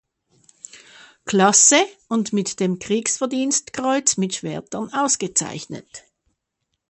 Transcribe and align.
Klasse 1.25 1.77
und 2.07 2.33
mit 2.33 2.59
dem 2.59 2.79
Kriegsverdienstkreuz 2.79 4.17
mit 4.17 4.33
Schwertern 4.33 4.91
ausgezeichnet. 4.91 6.05